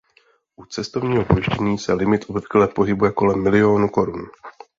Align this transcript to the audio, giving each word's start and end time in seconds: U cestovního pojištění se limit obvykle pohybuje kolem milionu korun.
U 0.55 0.65
cestovního 0.65 1.25
pojištění 1.25 1.77
se 1.77 1.93
limit 1.93 2.25
obvykle 2.29 2.67
pohybuje 2.67 3.11
kolem 3.11 3.43
milionu 3.43 3.89
korun. 3.89 4.21